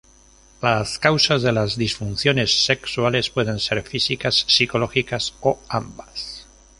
Las 0.63 0.97
causas 0.97 1.43
de 1.43 1.51
las 1.51 1.77
disfunciones 1.77 2.65
sexuales 2.65 3.29
pueden 3.29 3.59
ser 3.59 3.83
físicas, 3.83 4.45
psicológicas 4.47 5.35
o 5.41 5.61
ambas. 5.69 6.47